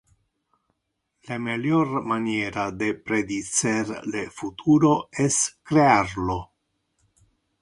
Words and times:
Le 1.31 1.37
melior 1.47 1.91
maniera 2.13 2.63
de 2.79 2.89
predicer 3.11 3.93
le 4.15 4.25
futuro 4.41 4.95
es 5.27 5.41
crear 5.73 6.15
lo. 6.31 6.43